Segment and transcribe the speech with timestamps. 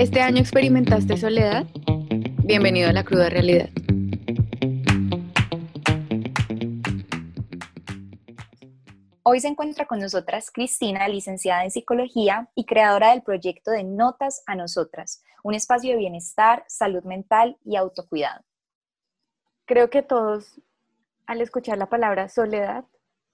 [0.00, 1.66] ¿Este año experimentaste soledad?
[2.42, 3.68] Bienvenido a la cruda realidad.
[9.22, 14.42] Hoy se encuentra con nosotras Cristina, licenciada en psicología y creadora del proyecto de Notas
[14.46, 18.42] a Nosotras, un espacio de bienestar, salud mental y autocuidado.
[19.66, 20.62] Creo que todos,
[21.26, 22.86] al escuchar la palabra soledad,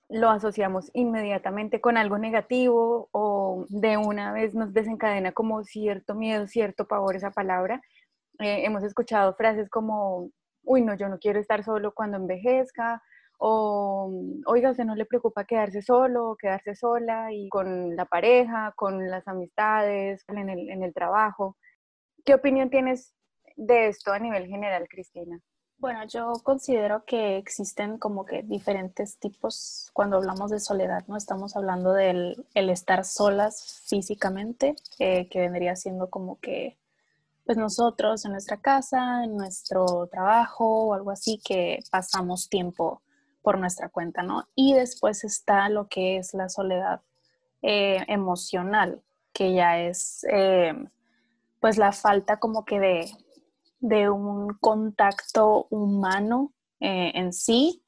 [0.09, 6.47] lo asociamos inmediatamente con algo negativo o de una vez nos desencadena como cierto miedo,
[6.47, 7.83] cierto pavor esa palabra.
[8.39, 10.31] Eh, hemos escuchado frases como,
[10.63, 13.03] uy, no, yo no quiero estar solo cuando envejezca,
[13.39, 14.11] o,
[14.47, 19.29] oiga, usted no le preocupa quedarse solo, quedarse sola y con la pareja, con las
[19.29, 21.57] amistades, en el, en el trabajo.
[22.25, 23.15] ¿Qué opinión tienes
[23.57, 25.39] de esto a nivel general, Cristina?
[25.79, 31.17] Bueno, yo considero que existen como que diferentes tipos cuando hablamos de soledad, ¿no?
[31.19, 36.79] Estamos hablando del el estar solas físicamente, eh, que vendría siendo como que,
[37.45, 43.03] pues nosotros en nuestra casa, en nuestro trabajo o algo así, que pasamos tiempo
[43.43, 44.49] por nuestra cuenta, ¿no?
[44.55, 47.03] Y después está lo que es la soledad
[47.63, 49.03] eh, emocional,
[49.33, 50.75] que ya es, eh,
[51.61, 53.11] pues la falta como que de
[53.87, 57.85] de un contacto humano eh, en sí,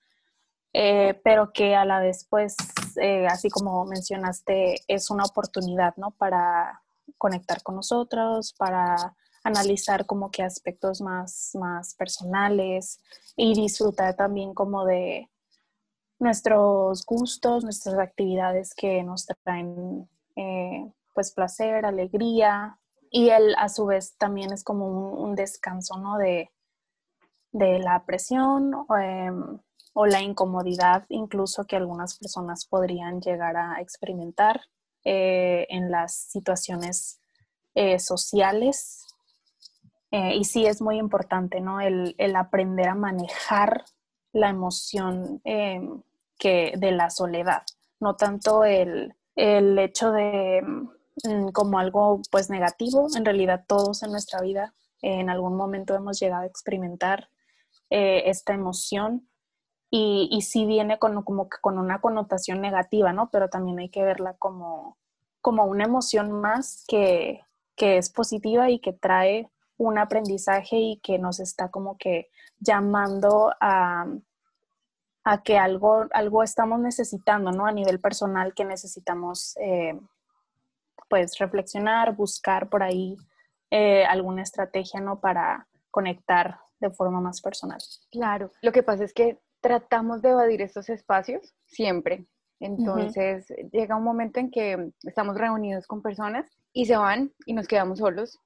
[0.73, 2.57] eh, pero que a la vez, pues,
[3.01, 6.13] eh, así como mencionaste, es una oportunidad, ¿no?
[6.13, 6.83] Para
[7.17, 13.01] conectar con nosotros, para analizar como que aspectos más, más personales
[13.37, 15.29] y disfrutar también como de
[16.21, 20.09] nuestros gustos, nuestras actividades que nos traen
[21.13, 22.79] pues placer, alegría,
[23.11, 26.19] y él a su vez también es como un, descanso, ¿no?
[26.19, 26.51] De,
[27.53, 29.59] la presión em,
[29.95, 34.61] o la incomodidad incluso que algunas personas podrían llegar a experimentar
[35.05, 37.21] eh, en las situaciones
[37.75, 39.07] eh, sociales.
[40.11, 41.81] Eh, y sí es muy importante, ¿no?
[41.81, 43.85] El, aprender a manejar
[44.33, 46.03] la emoción em,
[46.39, 47.63] que, de la soledad,
[48.01, 50.89] no tanto el, el hecho de Mm,
[51.53, 53.07] como algo pues negativo.
[53.17, 57.29] En realidad todos en nuestra vida en algún momento hemos llegado a experimentar
[57.91, 59.29] eh, esta emoción
[59.91, 63.31] y, y sí viene con, como con una connotación negativa, ¿no?
[63.31, 64.99] Pero también hay que verla como,
[65.41, 67.41] como una emoción más que,
[67.77, 72.29] que es positiva y que trae un aprendizaje y que nos está como que
[72.59, 74.07] llamando a,
[75.25, 77.65] a que algo, algo estamos necesitando, ¿no?
[77.65, 79.99] A nivel personal que necesitamos eh,
[81.09, 83.17] pues reflexionar, buscar por ahí
[83.71, 85.21] eh, alguna estrategia, ¿no?
[85.21, 87.79] Para conectar de forma más personal.
[88.11, 92.27] Claro, lo que pasa es que tratamos de evadir estos espacios siempre.
[92.61, 97.69] Entonces llega un momento en que estamos reunidos con personas y se van y nos
[97.69, 98.41] quedamos solos,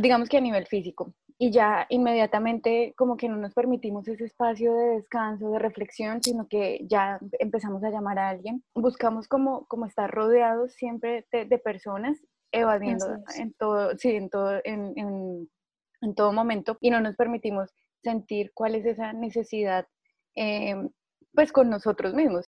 [0.00, 4.74] digamos que a nivel físico y ya inmediatamente como que no nos permitimos ese espacio
[4.74, 8.64] de descanso, de reflexión, sino que ya empezamos a llamar a alguien.
[8.74, 12.16] Buscamos como, como estar rodeados siempre de, personas,
[12.52, 17.70] evadiendo en todo, sí, en todo, en, en, todo momento y no nos permitimos
[18.02, 19.86] sentir cuál es esa necesidad
[20.34, 20.88] em,
[21.34, 22.46] pues con nosotros mismos.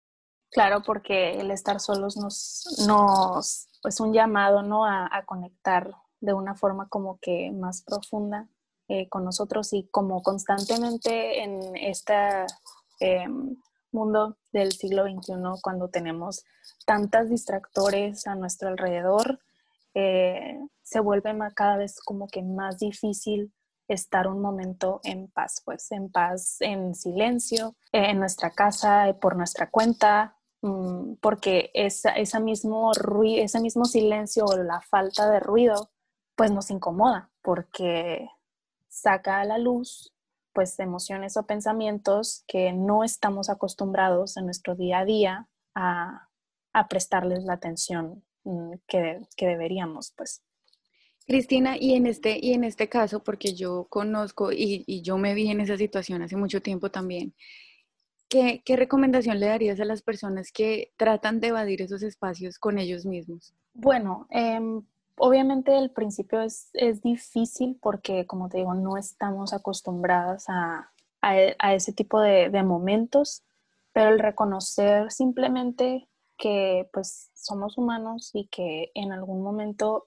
[0.50, 4.86] Claro, porque el estar solos nos, nos es un llamado, ¿no?
[4.86, 8.48] A, a conectar de una forma como que más profunda
[8.88, 12.46] eh, con nosotros y como constantemente en este
[13.92, 16.44] mundo del siglo XXI, cuando tenemos
[16.86, 19.40] tantas distractores a nuestro alrededor,
[19.94, 23.52] eh, se vuelve cada vez como que más difícil
[23.88, 29.70] estar un momento en paz, pues en paz, en silencio, en nuestra casa, por nuestra
[29.70, 32.92] cuenta, mm, porque esa mismo
[33.24, 35.90] ese mismo silencio o la falta de ruido,
[36.36, 38.28] pues nos incomoda, porque
[38.88, 40.12] saca a la luz
[40.58, 46.24] pues emociones o pensamientos que no estamos acostumbrados en nuestro día a día a,
[46.90, 50.42] prestarles la atención mm, que, deberíamos, pues.
[51.26, 55.48] Cristina, y en este, y en este caso, porque yo conozco y, yo me vi
[55.48, 57.34] en esa situación hace mucho tiempo también,
[58.28, 63.06] ¿qué, recomendación le darías a las personas que tratan de evadir esos espacios con ellos
[63.06, 63.54] mismos?
[63.74, 64.82] Bueno, em,
[65.18, 66.70] obviamente el principio es,
[67.02, 70.90] difícil porque, como te digo, no estamos acostumbradas a,
[71.72, 73.42] ese tipo de, momentos,
[73.92, 80.06] pero el reconocer simplemente que pues somos humanos y que en algún momento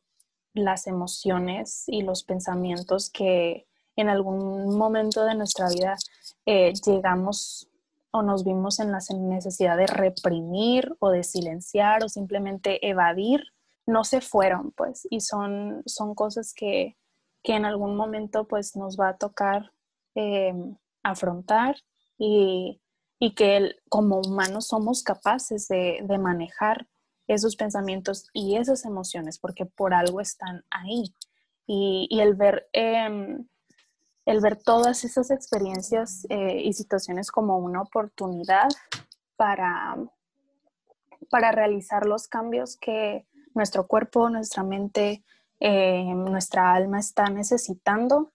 [0.53, 3.67] las emociones y los pensamientos que
[3.97, 5.97] en algún momento de nuestra vida
[6.45, 7.69] eh, llegamos
[8.11, 13.43] o nos vimos en la necesidad de reprimir o de silenciar o simplemente evadir,
[13.85, 16.97] no se fueron, pues, y son, son cosas que,
[17.43, 19.71] que en algún momento pues nos va a tocar
[20.15, 21.75] em, afrontar
[22.17, 22.79] y,
[23.35, 26.87] que como humanos somos capaces de, manejar
[27.27, 31.13] esos pensamientos y esas emociones porque por algo están ahí.
[31.67, 32.67] Y, el ver...
[32.73, 33.47] Em,
[34.27, 38.69] el ver todas esas experiencias eh, y situaciones como una oportunidad
[39.35, 39.97] para,
[41.31, 45.23] para realizar los cambios que nuestro cuerpo, nuestra mente,
[45.59, 48.31] eh, nuestra alma está necesitando,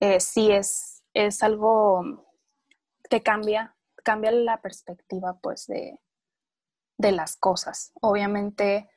[0.00, 2.26] eh, sí es, es algo
[3.08, 3.74] que cambia,
[4.04, 5.98] cambia la perspectiva pues de,
[6.98, 7.92] de las cosas.
[8.00, 8.88] Obviamente,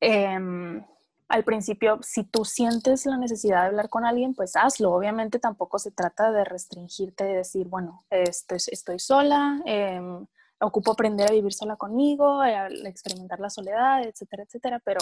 [0.00, 0.84] em,
[1.28, 4.92] al principio, si tú sientes la necesidad de hablar con alguien, pues hazlo.
[4.92, 10.26] Obviamente tampoco se trata de restringirte, de decir, bueno, estoy, estoy sola, em,
[10.62, 15.00] ocupo aprender a vivir sola conmigo, a experimentar la soledad, etcétera, etcétera, pero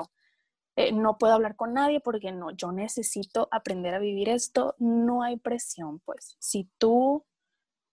[0.76, 5.22] eh, no puedo hablar con nadie porque no, yo necesito aprender a vivir esto, no
[5.22, 6.36] hay presión, pues.
[6.38, 7.24] Si tú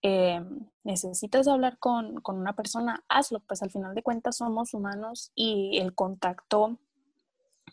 [0.01, 0.41] eh,
[0.83, 5.79] necesitas hablar con, con, una persona, hazlo, pues al final de cuentas somos humanos y
[5.79, 6.77] el contacto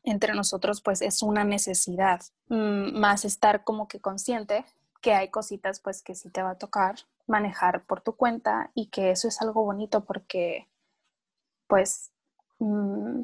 [0.02, 4.64] entre nosotros pues es una necesidad, mm, más estar como que consciente
[5.00, 8.88] que hay cositas pues que sí te va a tocar manejar por tu cuenta y
[8.88, 10.68] que eso es algo bonito porque
[11.66, 12.12] pues
[12.58, 13.22] mm,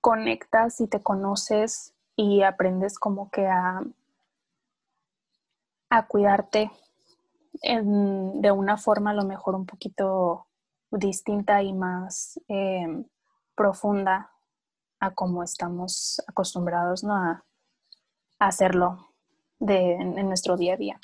[0.00, 3.82] conectas y te conoces y aprendes como que a,
[5.90, 6.70] a cuidarte
[7.62, 10.46] de una forma a lo mejor un poquito
[10.90, 13.04] distinta y más em,
[13.54, 14.30] profunda
[15.00, 17.44] a como estamos acostumbrados a,
[18.38, 19.12] hacerlo
[19.60, 21.00] en nuestro día a día.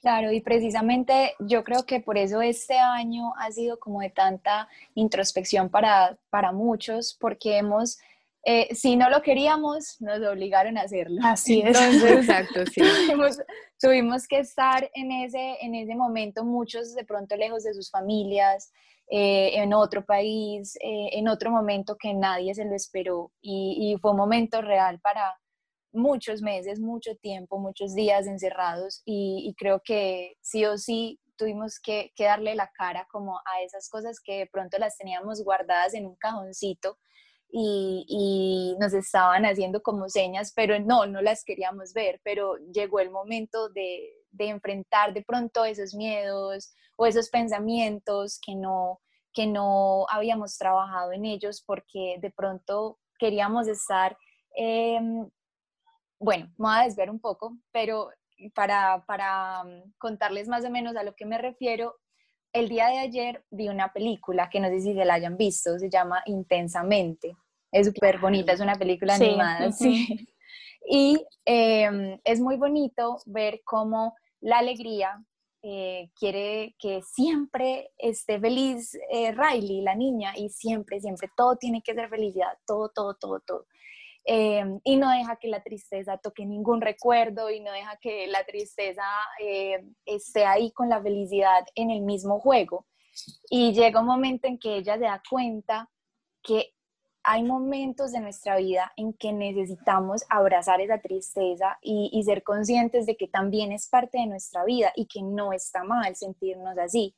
[0.00, 4.66] Claro, y precisamente yo creo que por eso este año ha sido como de tanta
[4.94, 7.98] introspección para, para muchos, porque hemos,
[8.46, 11.20] eh, si no lo queríamos, nos obligaron a hacerlo.
[11.22, 11.76] Así es.
[12.02, 12.80] exacto, sí.
[13.78, 18.72] tuvimos, que estar en ese, en ese momento, muchos de pronto lejos de sus familias,
[19.10, 23.98] eh, en otro país, eh, en otro momento que nadie se lo esperó, y, y
[23.98, 25.36] fue un momento real para
[25.92, 32.12] muchos meses, mucho tiempo, muchos días encerrados y, creo que sí o sí tuvimos que,
[32.18, 36.16] darle la cara como a esas cosas que de pronto las teníamos guardadas en un
[36.16, 36.98] cajoncito
[37.52, 43.10] y, nos estaban haciendo como señas, pero no, no las queríamos ver, pero llegó el
[43.10, 49.00] momento de, de enfrentar de pronto esos miedos o esos pensamientos que no,
[49.32, 54.16] que no habíamos trabajado en ellos porque de pronto queríamos estar
[54.54, 55.28] em,
[56.20, 58.10] bueno, me voy a desviar un poco, pero
[58.54, 61.96] para, para mm, contarles más o menos a lo que me refiero,
[62.52, 65.78] el día de ayer vi una película que no sé si se la hayan visto,
[65.78, 67.36] se llama Intensamente.
[67.72, 70.28] Es súper bonita, es una película animada, sí.
[70.82, 75.22] Y em, es muy bonito ver cómo la alegría
[75.62, 81.82] eh, quiere que siempre esté feliz eh, Riley, la niña, y siempre, siempre, todo tiene
[81.82, 83.66] que ser felicidad, todo, todo, todo, todo.
[84.24, 88.44] Em, y no deja que la tristeza toque ningún recuerdo y no deja que la
[88.44, 89.02] tristeza
[89.40, 92.86] eh, esté ahí con la felicidad en el mismo juego.
[93.50, 95.90] Y llega un momento en que ella se da cuenta
[96.42, 96.74] que
[97.22, 103.06] hay momentos de nuestra vida en que necesitamos abrazar esa tristeza y, y ser conscientes
[103.06, 107.14] de que también es parte de nuestra vida y que no está mal sentirnos así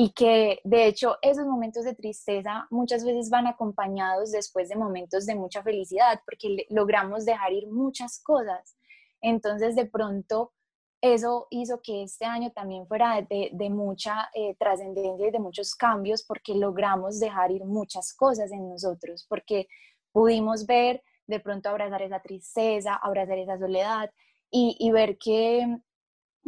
[0.00, 5.26] y que de hecho esos momentos de tristeza muchas veces van acompañados después de momentos
[5.26, 8.76] de mucha felicidad porque logramos dejar ir muchas cosas.
[9.20, 10.52] Entonces de pronto
[11.00, 15.74] eso hizo que este año también fuera de, de mucha eh, trascendencia y de muchos
[15.74, 19.66] cambios porque logramos dejar ir muchas cosas en nosotros, porque
[20.12, 24.12] pudimos ver de pronto abrazar esa tristeza, abrazar esa soledad
[24.48, 25.80] y, y ver que,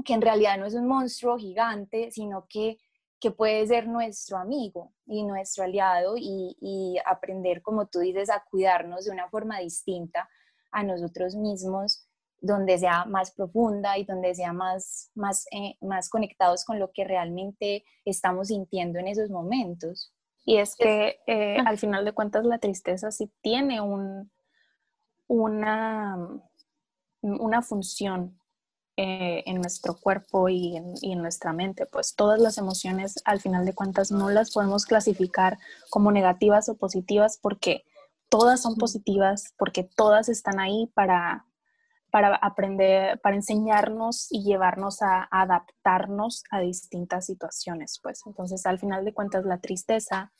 [0.05, 2.79] que en realidad no es un monstruo gigante, sino que
[3.21, 9.05] que puede ser nuestro amigo y nuestro aliado y, aprender, como tú dices, a cuidarnos
[9.05, 10.29] de una forma distinta
[10.73, 12.09] a nosotros mismos,
[12.41, 17.05] donde sea más profunda y donde sea más, más, eh, más conectados con lo que
[17.05, 20.15] realmente estamos sintiendo en esos momentos.
[20.47, 24.33] Y es que eh, al final de cuentas la tristeza sí tiene un,
[25.27, 26.17] una,
[27.21, 28.40] una función
[29.03, 31.87] eh, en nuestro cuerpo y en, nuestra mente.
[31.87, 35.57] Pues todas las emociones, al final de cuentas, no las podemos clasificar
[35.89, 37.85] como negativas o positivas porque
[38.29, 41.47] todas son positivas, porque todas están ahí para,
[42.11, 48.01] para aprender, para enseñarnos y llevarnos a, adaptarnos a distintas situaciones.
[48.03, 50.31] Pues entonces, al final de cuentas, la tristeza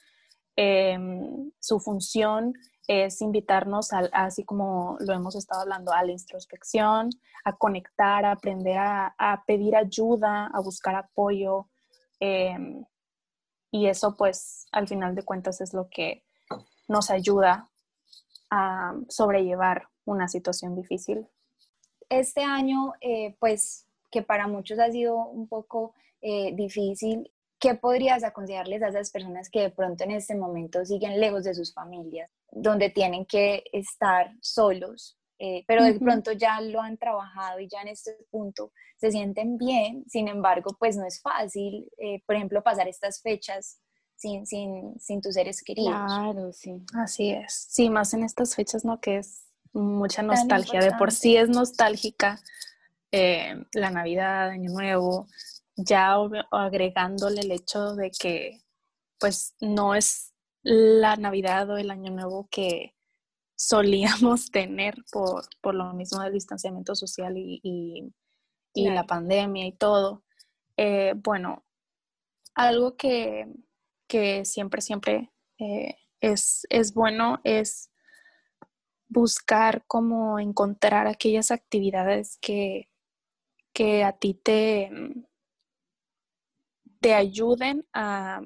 [0.63, 2.53] Em, su función
[2.87, 7.11] es invitarnos, a, así como lo hemos estado hablando, a la introspección,
[7.45, 11.69] a conectar, a aprender a, pedir ayuda, a buscar apoyo.
[12.19, 12.85] Em,
[13.71, 16.25] y eso pues al final de cuentas es lo que
[16.89, 17.71] nos ayuda
[18.51, 21.27] a sobrellevar una situación difícil.
[22.09, 28.25] Este año, eh, pues que para muchos ha sido un poco eh, difícil, ¿qué podrías
[28.25, 32.31] aconsejarles a esas personas que de pronto en este momento siguen lejos de sus familias,
[32.53, 37.81] donde tienen que estar solos, eh, pero de pronto ya lo han trabajado y ya
[37.83, 41.91] en este punto se sienten bien, sin embargo, pues no es fácil,
[42.27, 43.81] por ejemplo, pasar estas fechas
[44.21, 45.95] sin, sin, sin tus seres queridos.
[45.95, 46.85] Claro, sí.
[46.95, 47.67] Así es.
[47.71, 49.01] Sí, más en estas fechas, ¿no?
[49.01, 50.81] Que es mucha nostalgia.
[50.81, 52.39] De por sí es nostálgica
[53.13, 55.27] eh, la Navidad, Año Nuevo,
[55.75, 56.17] ya
[56.51, 58.61] agregándole el hecho de que
[59.19, 60.30] pues no es
[60.63, 62.95] la Navidad o el Año Nuevo que
[63.57, 68.13] solíamos tener por, por lo mismo del distanciamiento social y, y,
[68.75, 70.23] la pandemia y todo.
[70.77, 71.65] Eh, bueno,
[72.55, 73.47] algo que,
[74.07, 77.91] que siempre, siempre eh, es, es bueno es
[79.09, 82.89] buscar cómo encontrar aquellas actividades que,
[83.73, 84.91] que a ti te,
[87.01, 88.41] te ayuden a,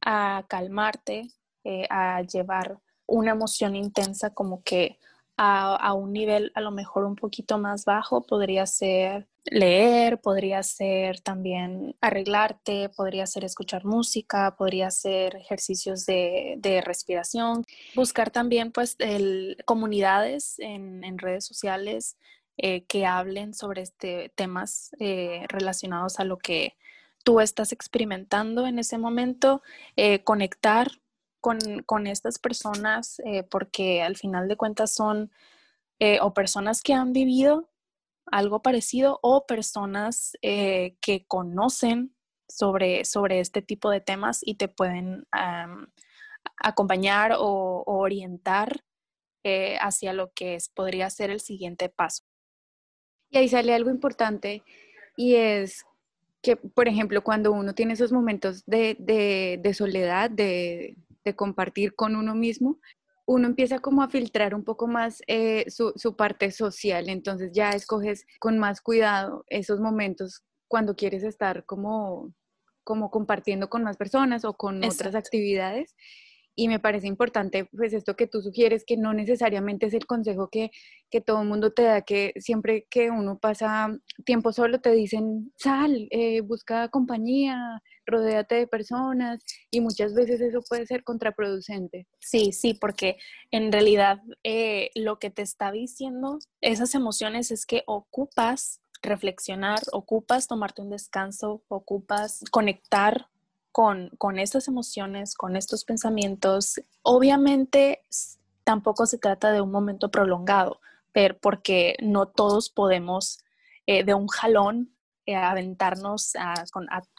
[0.00, 1.30] a calmarte,
[1.64, 4.98] eh, a llevar una emoción intensa como que
[5.42, 8.20] a, un nivel a lo mejor un poquito más bajo.
[8.26, 16.82] Podría ser leer, podría ser también arreglarte, podría ser escuchar música, podría ser ejercicios de,
[16.84, 17.64] respiración.
[17.94, 18.98] Buscar también pues
[19.64, 22.18] comunidades en, redes sociales
[22.58, 26.74] eh, que hablen sobre este, temas eh, relacionados a lo que
[27.24, 29.62] tú estás experimentando en ese momento,
[29.96, 30.90] eh, conectar
[31.40, 35.30] con, estas personas eh, porque al final de cuentas son
[35.98, 37.70] eh, o personas que han vivido
[38.26, 42.14] algo parecido o personas que conocen
[42.48, 45.26] sobre, sobre este tipo de temas y te pueden
[46.58, 48.84] acompañar o, orientar
[49.80, 52.22] hacia lo que es, podría ser el siguiente paso.
[53.30, 54.62] Y ahí sale algo importante
[55.16, 55.84] y es
[56.42, 58.96] que, por ejemplo, cuando uno tiene esos momentos de,
[59.60, 62.78] de soledad, de, de compartir con uno mismo,
[63.26, 68.26] uno empieza como a filtrar un poco más eh, su, parte social, entonces ya escoges
[68.40, 72.34] con más cuidado esos momentos cuando quieres estar como,
[72.82, 75.94] como compartiendo con más personas o con otras actividades
[76.54, 80.48] y me parece importante, pues esto que tú sugieres, que no necesariamente es el consejo
[80.48, 80.70] que,
[81.10, 85.52] que todo el mundo te da, que siempre que uno pasa tiempo solo te dicen,
[85.56, 89.40] sal, eh, busca compañía, rodéate de personas
[89.70, 92.06] y muchas veces eso puede ser contraproducente.
[92.18, 93.16] Sí, sí, porque
[93.50, 100.46] en realidad eh, lo que te está diciendo esas emociones es que ocupas reflexionar, ocupas
[100.46, 103.28] tomarte un descanso, ocupas conectar
[103.72, 106.80] con, con estas emociones, con estos pensamientos.
[107.02, 108.02] Obviamente
[108.64, 110.80] tampoco se trata de un momento prolongado,
[111.12, 113.38] pero porque no todos podemos
[113.86, 114.94] eh, de un jalón
[115.26, 116.54] eh, aventarnos a,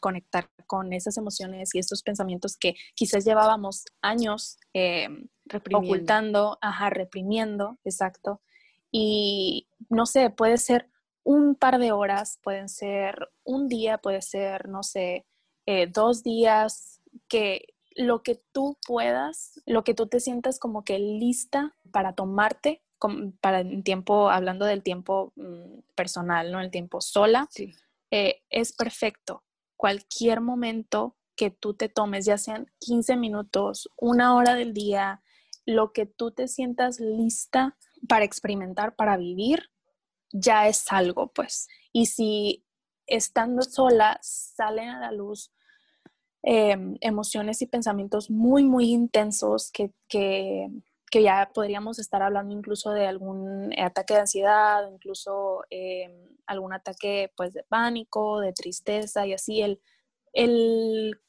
[0.02, 5.08] conectar con esas emociones y estos pensamientos que quizás llevábamos años eh,
[5.74, 8.42] ocultando, ajá, reprimiendo, exacto.
[8.92, 10.90] Y no sé, puede ser
[11.24, 15.26] un par de horas, pueden ser un día, puede ser, no sé,
[15.66, 21.00] eh, dos días, que lo que tú puedas, lo que tú te sientas como que
[21.00, 22.82] lista para tomarte,
[23.42, 26.62] para el tiempo, hablando del tiempo mm, personal, ¿no?
[26.62, 27.50] El tiempo sola,
[28.12, 29.44] eh, es perfecto.
[29.76, 35.22] Cualquier momento que tú te tomes, ya sean 15 minutos, una hora del día,
[35.66, 37.78] lo que tú te sientas lista
[38.08, 39.70] para experimentar, para vivir,
[40.32, 41.68] ya es algo, pues.
[41.92, 42.64] Y si
[43.16, 45.52] estando sola salen a la luz
[46.44, 50.70] em, emociones y pensamientos muy, muy intensos que, que,
[51.14, 56.12] ya podríamos estar hablando incluso de algún ataque de ansiedad, incluso em,
[56.46, 59.82] algún ataque pues de pánico, de tristeza y así, el,
[60.34, 61.20] el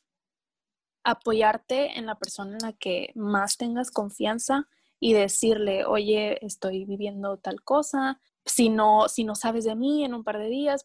[1.05, 4.69] apoyarte en la persona en la que más tengas confianza
[5.01, 10.15] y decirle, oye, estoy viviendo tal cosa, si no, si no sabes de mí en
[10.15, 10.85] un par de días,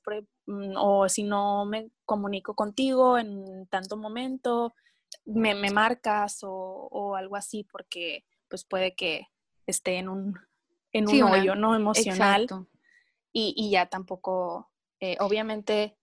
[0.77, 4.73] o si no me comunico contigo en tanto momento,
[5.25, 9.27] me, marcas o, algo así, porque pues puede que
[9.65, 10.39] esté en un,
[10.93, 12.47] en un hoyo no emocional.
[13.33, 15.95] Y, ya tampoco, eh, obviamente,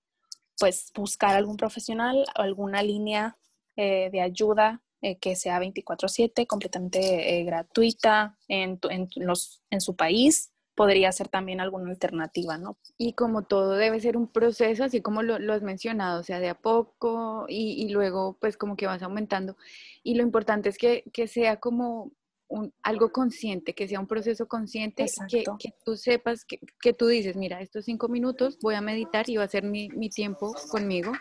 [0.58, 3.36] pues buscar algún profesional, alguna línea
[3.74, 10.53] eh, de ayuda eh, que sea 24/7, completamente gratuita en, en, los, en su país,
[10.74, 12.76] podría ser también alguna alternativa, ¿no?
[12.98, 16.40] Y como todo debe ser un proceso, así como lo, lo has mencionado, o sea,
[16.40, 19.56] de a poco y, y, luego pues como que vas aumentando.
[20.02, 22.12] Y lo importante es que, que sea como
[22.48, 27.06] un, algo consciente, que sea un proceso consciente, que, que, tú sepas, que, que, tú
[27.06, 30.52] dices, mira, estos cinco minutos voy a meditar y va a ser mi, mi tiempo
[30.70, 31.12] conmigo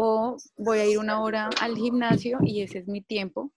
[0.00, 3.50] o voy a ir una hora al gimnasio y ese es mi tiempo.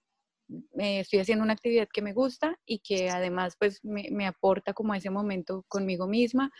[0.76, 4.94] Estoy haciendo una actividad que me gusta y que además pues me, me aporta como
[4.94, 6.50] ese momento conmigo misma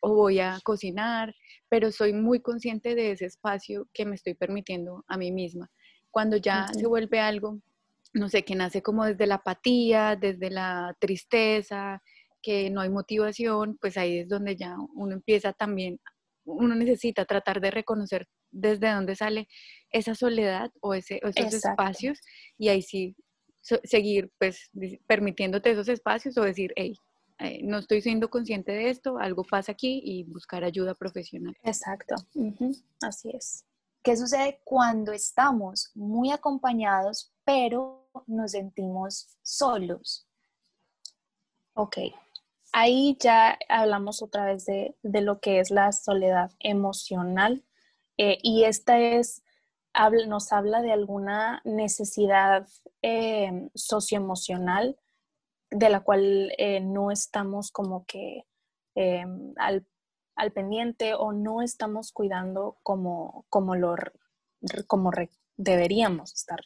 [0.00, 1.34] o voy a cocinar,
[1.68, 5.70] pero soy muy consciente de ese espacio que me estoy permitiendo a mí misma.
[6.10, 7.60] Cuando ya se vuelve algo,
[8.14, 12.02] no sé, que nace como desde la apatía, desde la tristeza,
[12.42, 16.00] que no hay motivación, pues ahí es donde ya uno empieza también,
[16.44, 19.46] uno necesita tratar de reconocer desde dónde sale
[19.90, 22.18] esa soledad o, ese, esos espacios
[22.58, 23.14] y ahí sí
[23.60, 24.70] seguir pues
[25.06, 26.96] permitiéndote esos espacios o decir, hey,
[27.38, 31.56] eh, no estoy siendo consciente de esto, algo pasa aquí y buscar ayuda profesional.
[31.62, 32.14] Exacto,
[33.00, 33.64] así es.
[34.02, 40.26] ¿Qué sucede cuando estamos muy acompañados pero nos sentimos solos?
[41.74, 41.98] Ok,
[42.72, 47.64] ahí ya hablamos otra vez de, de lo que es la soledad emocional
[48.22, 49.42] eh, y esta es,
[50.26, 52.66] nos habla de alguna necesidad
[53.02, 54.96] eh, socioemocional
[55.70, 58.44] de la cual eh, no estamos como que
[59.56, 59.86] al,
[60.34, 63.94] al, pendiente o no estamos cuidando como, como, lo,
[64.86, 65.10] como
[65.56, 66.60] deberíamos estar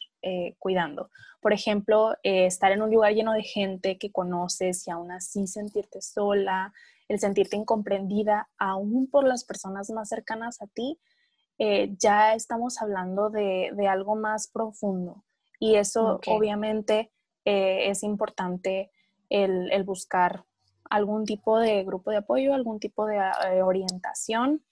[0.59, 1.11] cuidando.
[1.39, 6.01] Por ejemplo, estar en un lugar lleno de gente que conoces y aún así sentirte
[6.01, 6.73] sola,
[7.07, 10.99] el sentirte incomprendida aún por las personas más cercanas a ti,
[11.57, 15.23] eh, ya estamos hablando de, algo más profundo.
[15.59, 17.11] Y eso obviamente
[17.45, 18.91] eh, es importante
[19.29, 20.43] el, buscar
[20.89, 24.63] algún tipo de grupo de apoyo, algún tipo de eh, orientación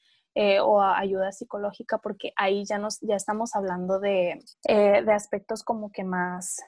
[0.63, 4.43] o ayuda psicológica, porque ahí ya, nos, ya estamos hablando de,
[5.13, 6.60] aspectos como que más,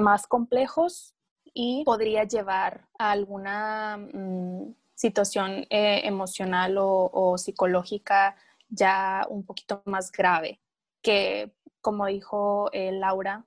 [0.00, 1.14] más complejos
[1.54, 8.34] y podría llevar a alguna mm, situación emocional o psicológica
[8.72, 10.60] ya un poquito más grave,
[11.02, 13.44] que como dijo eh, Laura,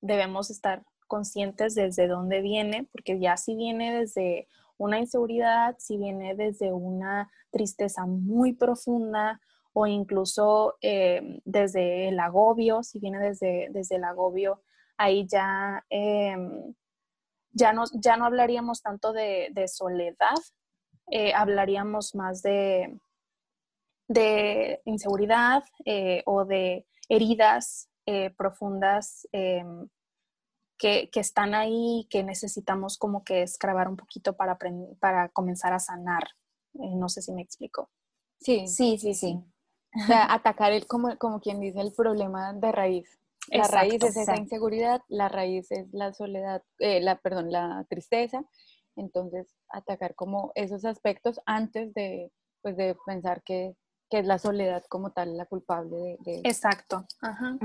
[0.00, 6.34] debemos estar conscientes desde dónde viene, porque ya si viene desde una inseguridad, si viene
[6.34, 9.40] desde una tristeza muy profunda
[9.72, 14.62] o incluso eh, desde el agobio, si viene desde, desde el agobio,
[14.96, 16.74] ahí ya, em,
[17.52, 20.38] ya, no, ya no hablaríamos tanto de, soledad,
[21.10, 22.98] eh, hablaríamos más de,
[24.10, 29.88] de inseguridad eh, o de heridas eh, profundas em,
[30.76, 34.58] que, están ahí, que necesitamos como que escrabar un poquito para,
[34.98, 36.24] para comenzar a sanar.
[36.74, 37.88] Eh, no sé si me explico.
[38.40, 39.38] Sí, sí, sí, sí.
[39.94, 43.16] O sea, atacar el, como, como quien dice el problema de raíz.
[43.48, 48.42] La raíz es esa inseguridad, la raíz es la soledad, la, perdón, la tristeza.
[48.96, 53.76] Entonces, atacar como esos aspectos antes de, pues, de pensar que
[54.10, 57.06] que es la soledad como tal la culpable de, Exacto.
[57.20, 57.56] Ajá.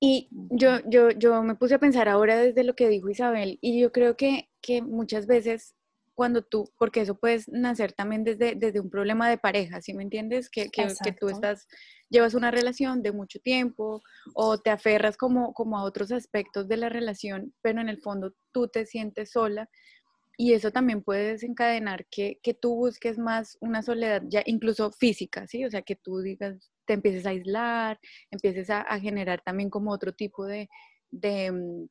[0.00, 3.80] Y yo, yo, yo me puse a pensar ahora desde lo que dijo Isabel, y
[3.80, 5.74] yo creo que, que muchas veces
[6.14, 10.02] cuando tú, porque eso puede nacer también desde, desde un problema de pareja, ¿sí me
[10.02, 10.50] entiendes?
[10.50, 11.68] Que, que, que, tú estás,
[12.10, 14.02] llevas una relación de mucho tiempo
[14.34, 18.34] o te aferras como, como a otros aspectos de la relación, pero en el fondo
[18.50, 19.68] tú te sientes sola
[20.40, 25.48] y eso también puede desencadenar que, que, tú busques más una soledad ya incluso física,
[25.48, 25.64] ¿sí?
[25.64, 27.98] O sea, que tú digas, te empieces a aislar,
[28.30, 30.68] empieces a, generar también como otro tipo de,
[31.10, 31.88] de mm,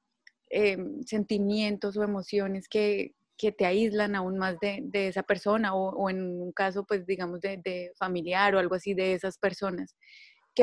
[0.49, 5.89] em, sentimientos o emociones que, que, te aíslan aún más de, de esa persona o,
[5.89, 9.95] o, en un caso, pues digamos, de, de familiar o algo así de esas personas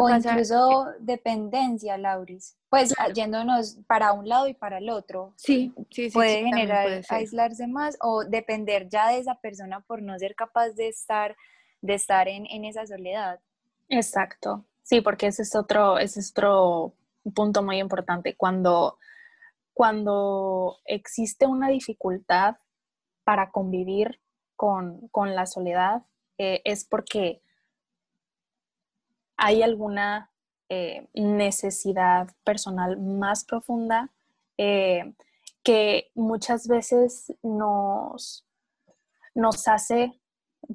[0.01, 2.57] o incluso dependencia, Lauris.
[2.69, 5.33] Pues yéndonos para un lado y para el otro.
[5.37, 6.15] Sí, sí, sí.
[6.15, 10.89] Puede generar aislarse más o depender ya de esa persona por no ser capaz de
[10.89, 11.37] estar,
[11.81, 13.41] de estar en, en esa soledad.
[13.89, 14.65] Exacto.
[14.83, 16.95] Sí, porque ese es otro, ese es otro
[17.35, 18.37] punto muy importante.
[18.37, 18.99] Cuando,
[19.73, 22.57] cuando existe una dificultad
[23.25, 24.21] para convivir
[24.57, 26.03] con, con la soledad,
[26.39, 27.41] eh, es porque
[29.37, 30.31] hay alguna
[30.69, 34.11] eh, necesidad personal más profunda
[34.57, 35.15] eh,
[35.63, 38.47] que muchas veces nos,
[39.35, 40.21] nos hace,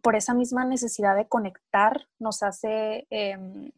[0.02, 3.72] por esa misma necesidad de conectar, nos hace em,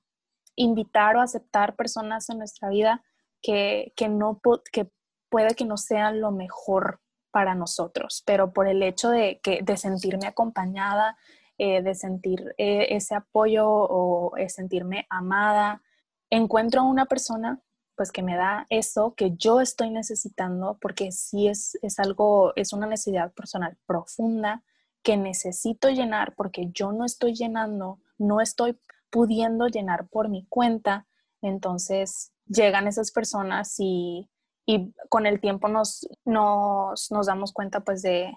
[0.56, 3.04] invitar o aceptar personas en nuestra vida,
[3.42, 4.42] que, que, no,
[4.72, 4.90] que
[5.30, 9.78] puede que no sea lo mejor para nosotros, pero por el hecho de, que, de
[9.78, 11.18] sentirme acompañada,
[11.64, 15.84] eh, de sentir eh, ese apoyo o eh, sentirme amada,
[16.32, 17.62] encuentro a una persona
[17.96, 22.74] pues que me da eso que yo estoy necesitando, porque sí es, es algo, es
[22.74, 24.64] una necesidad personal profunda
[25.04, 28.80] que necesito llenar porque yo no estoy llenando, no estoy
[29.12, 31.06] pudiendo llenar por mi cuenta.
[31.44, 34.32] Entonces llegan esas personas y,
[34.66, 38.36] y con el tiempo nos, nos, nos, damos cuenta pues de,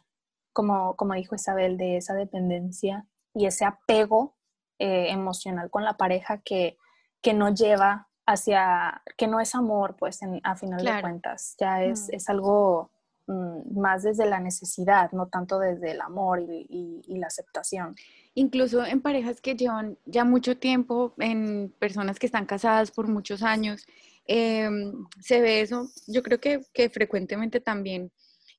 [0.52, 4.36] como, como dijo Isabel, de esa dependencia y ese apego
[4.78, 6.78] eh, emocional con la pareja que,
[7.20, 12.08] que no lleva hacia, que no es amor, pues a final de cuentas, ya es,
[12.08, 12.14] mm.
[12.14, 12.90] es algo
[13.26, 17.94] mm, más desde la necesidad, no tanto desde el amor y, y, la aceptación.
[18.34, 23.42] Incluso en parejas que llevan ya mucho tiempo, en personas que están casadas por muchos
[23.42, 23.86] años,
[24.26, 28.10] em, se ve eso, yo creo que, que frecuentemente también,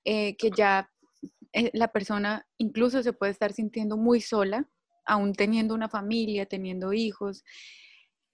[0.05, 0.89] eh, que ya
[1.73, 4.69] la persona incluso se puede estar sintiendo muy sola,
[5.05, 7.43] aún teniendo una familia, teniendo hijos,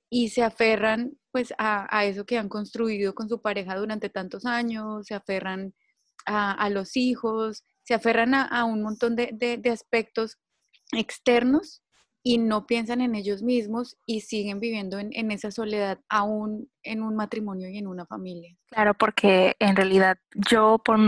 [0.10, 5.08] y se aferran pues a, eso que han construido con su pareja durante tantos años,
[5.08, 5.74] se aferran
[6.26, 10.38] a, los hijos, se aferran a, un montón de, aspectos
[10.92, 11.82] externos
[12.24, 17.16] y no piensan en ellos mismos y siguen viviendo en, esa soledad aún en un
[17.16, 18.56] matrimonio y en una familia.
[18.70, 21.00] Claro, porque en realidad yo por,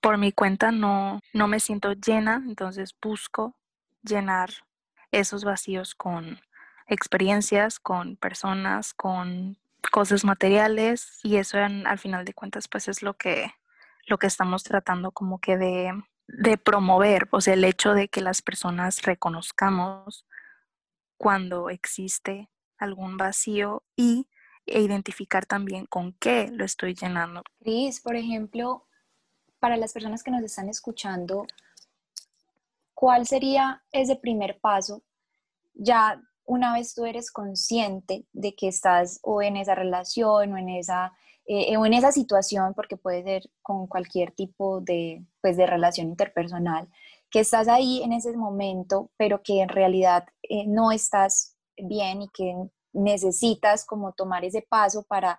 [0.00, 3.56] por mi cuenta no, no me siento llena, entonces busco
[4.02, 4.50] llenar
[5.10, 6.40] esos vacíos con
[6.86, 9.58] experiencias, con personas, con
[9.90, 13.52] cosas materiales y eso al final de cuentas pues es lo que,
[14.06, 15.92] lo que estamos tratando como que de,
[16.26, 20.26] de promover, o sea, el hecho de que las personas reconozcamos
[21.16, 24.28] cuando existe algún vacío y
[24.66, 27.42] e identificar también con qué lo estoy llenando.
[27.60, 28.86] Cris, por ejemplo,
[29.58, 31.46] para las personas que nos están escuchando,
[32.94, 35.02] ¿cuál sería ese primer paso
[35.78, 40.68] ya una vez tú eres consciente de que estás o en esa relación o en
[40.70, 41.12] esa,
[41.46, 46.08] eh, o en esa situación, porque puede ser con cualquier tipo de, pues, de relación
[46.08, 46.88] interpersonal,
[47.30, 52.28] que estás ahí en ese momento, pero que en realidad eh, no estás bien y
[52.30, 52.54] que
[52.92, 55.38] necesitas como tomar ese paso para,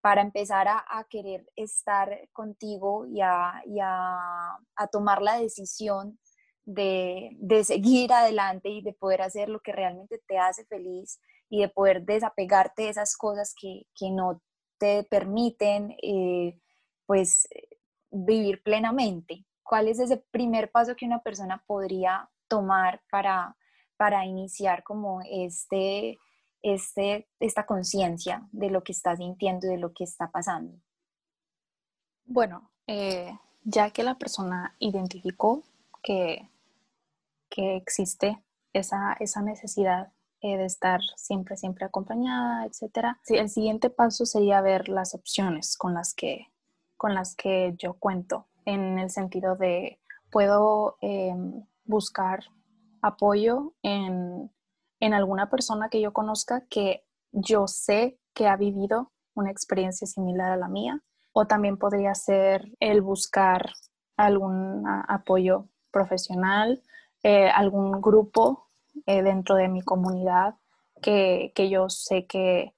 [0.00, 3.62] para empezar a, querer estar contigo y, a,
[4.90, 6.18] tomar la decisión
[6.64, 11.68] de, seguir adelante y de poder hacer lo que realmente te hace feliz y de
[11.68, 14.40] poder desapegarte de esas cosas que, no
[14.78, 16.58] te permiten eh,
[17.06, 17.46] pues
[18.10, 19.44] vivir plenamente.
[19.62, 26.18] ¿Cuál es ese primer paso que una persona podría tomar para iniciar como este,
[26.62, 30.78] este, esta conciencia de lo que está sintiendo y de lo que está pasando?
[32.24, 35.62] Bueno, eh, ya que la persona identificó
[36.02, 36.48] que
[37.50, 38.42] que existe
[38.72, 43.16] esa, esa necesidad eh, de estar siempre, siempre acompañada, etc.
[43.28, 46.46] el siguiente paso sería ver las opciones con las que,
[46.96, 49.98] con las que yo cuento, en el sentido de
[50.30, 52.44] puedo em, buscar
[53.02, 54.50] apoyo en,
[55.00, 60.52] en alguna persona que yo conozca que yo sé que ha vivido una experiencia similar
[60.52, 63.72] a la mía, o también podría ser el buscar
[64.16, 66.82] algún apoyo profesional
[67.22, 68.70] eh, algún grupo
[69.06, 70.54] eh, dentro de mi comunidad
[71.02, 72.74] que, yo sé que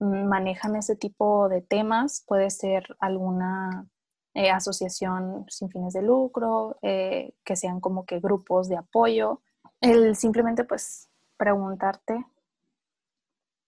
[0.00, 2.24] manejan ese tipo de temas.
[2.26, 3.88] Puede ser alguna
[4.34, 9.42] eh, asociación sin fines de lucro, que sean como que grupos de apoyo.
[9.80, 11.05] El simplemente pues
[11.36, 12.26] preguntarte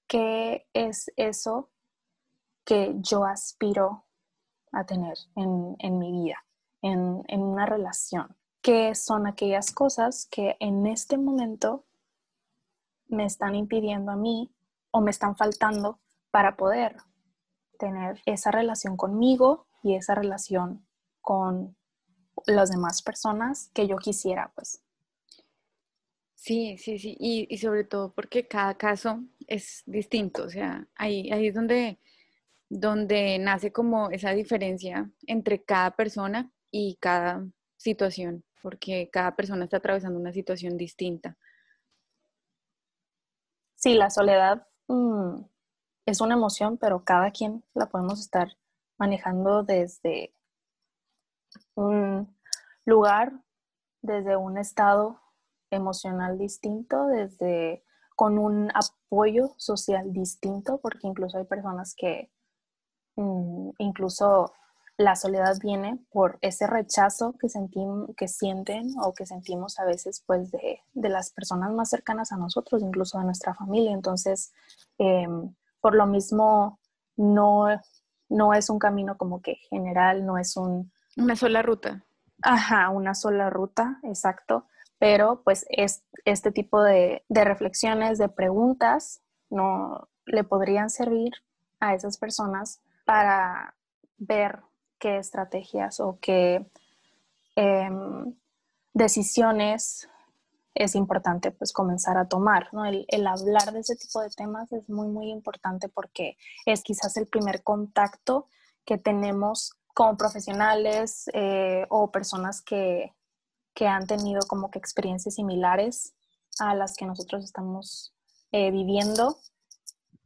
[0.06, 1.70] qué es eso
[2.64, 4.04] que yo aspiro
[4.72, 6.44] a tener en, mi vida,
[6.82, 11.86] en, en una relación qué son aquellas cosas que en este momento
[13.06, 14.54] me están impidiendo a mí
[14.90, 16.00] o me están faltando
[16.30, 16.96] para poder
[17.78, 20.86] tener esa relación conmigo y esa relación
[21.20, 21.76] con
[22.46, 24.82] las demás personas que yo quisiera, pues.
[26.40, 31.48] Sí, sí, sí, y, sobre todo porque cada caso es distinto, o sea, ahí, ahí
[31.48, 31.98] es donde,
[32.68, 37.44] donde nace como esa diferencia entre cada persona y cada
[37.76, 41.36] situación porque cada persona está atravesando una situación distinta.
[43.76, 45.42] Sí, la soledad mm,
[46.06, 48.56] es una emoción, pero cada quien la podemos estar
[48.98, 50.34] manejando desde
[51.74, 52.36] un
[52.84, 53.32] lugar,
[54.02, 55.20] desde un estado
[55.70, 57.84] emocional distinto, desde
[58.16, 62.30] con un apoyo social distinto, porque incluso hay personas que
[63.16, 64.52] mm, incluso
[64.98, 70.24] la soledad viene por ese rechazo que, sentimos, que sienten o que sentimos a veces
[70.26, 73.92] pues de, las personas más cercanas a nosotros, incluso a nuestra familia.
[73.92, 74.52] Entonces,
[74.98, 76.80] em, por lo mismo,
[77.16, 77.68] no,
[78.28, 80.90] no es un camino como que general, no es un...
[81.16, 82.04] Una sola ruta.
[82.42, 84.66] Ajá, una sola ruta, exacto.
[84.98, 91.32] Pero pues es, este tipo de, de reflexiones, de preguntas, no le podrían servir
[91.80, 93.74] a esas personas para
[94.18, 94.60] ver
[94.98, 96.66] qué estrategias o qué
[97.56, 98.34] em,
[98.92, 100.08] decisiones
[100.74, 102.68] es importante pues comenzar a tomar.
[102.72, 102.84] ¿no?
[102.84, 107.26] El, hablar de ese tipo de temas es muy, muy importante porque es quizás el
[107.26, 108.46] primer contacto
[108.84, 113.12] que tenemos con profesionales eh, o personas que,
[113.86, 116.14] han tenido como que experiencias similares
[116.58, 118.14] a las que nosotros estamos
[118.52, 119.38] eh, viviendo.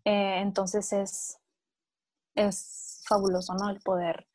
[0.05, 1.38] Eh, entonces es,
[2.35, 3.71] es fabuloso, ¿no?
[3.71, 4.27] El poder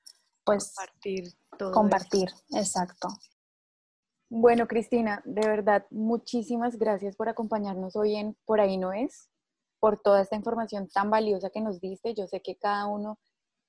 [0.43, 1.71] pues compartir todo.
[1.71, 3.09] Compartir, exacto.
[4.29, 9.29] Bueno, Cristina, de verdad, muchísimas gracias por acompañarnos hoy en Por ahí no es,
[9.79, 12.13] por toda esta información tan valiosa que nos diste.
[12.13, 13.19] Yo sé que cada uno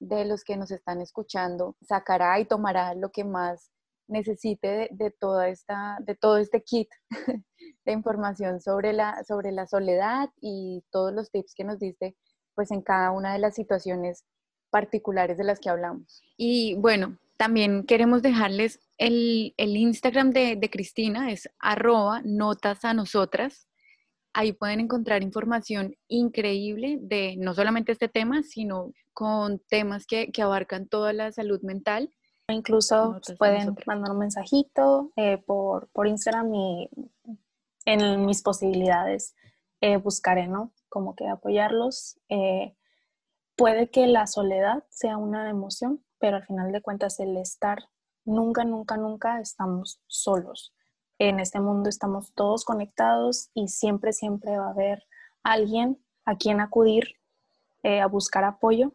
[0.00, 3.70] de los que nos están escuchando sacará y tomará lo que más
[4.08, 6.88] necesite de, toda esta, de todo este kit
[7.84, 12.16] de información sobre la, sobre la soledad y todos los tips que nos diste
[12.54, 14.24] pues en cada una de las situaciones
[14.70, 16.22] particulares de las que hablamos.
[16.36, 23.68] Y bueno, también queremos dejarles el, Instagram de, Cristina, es arroba notas a nosotras.
[24.32, 30.88] Ahí pueden encontrar información increíble de no solamente este tema, sino con temas que, abarcan
[30.88, 32.12] toda la salud mental.
[32.48, 36.90] Incluso pueden mandar un mensajito eh, por, Instagram y
[37.84, 39.34] en mis posibilidades
[39.80, 40.72] eh, buscaré, ¿no?
[40.88, 42.18] Como que apoyarlos.
[42.28, 42.74] Eh,
[43.54, 47.78] puede que la soledad sea una emoción, pero al final de cuentas el estar,
[48.24, 50.72] nunca, nunca, nunca estamos solos.
[51.18, 55.04] En este mundo estamos todos conectados y siempre, siempre va a haber
[55.42, 57.18] alguien a quien acudir
[57.82, 58.92] eh, a buscar apoyo.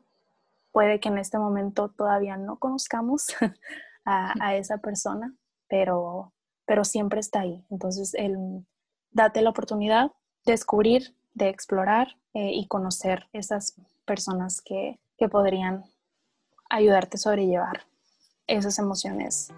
[0.74, 3.28] Puede que en este momento todavía no conozcamos
[4.06, 5.34] a, esa persona,
[5.70, 6.34] pero,
[6.66, 7.66] pero siempre está ahí.
[7.70, 8.66] Entonces, el,
[9.12, 10.12] date la oportunidad
[10.46, 15.86] de descubrir, de explorar eh, y conocer esas personas que, que podrían
[16.70, 17.86] ayudarte a sobrellevar
[18.48, 19.54] esas emociones